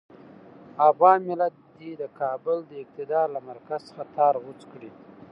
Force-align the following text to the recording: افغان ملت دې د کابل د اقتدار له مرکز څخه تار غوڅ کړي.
افغان 0.89 1.19
ملت 1.29 1.53
دې 1.79 1.91
د 2.01 2.03
کابل 2.19 2.57
د 2.65 2.71
اقتدار 2.83 3.27
له 3.35 3.39
مرکز 3.49 3.79
څخه 3.89 4.03
تار 4.17 4.35
غوڅ 4.43 4.61
کړي. 4.71 4.91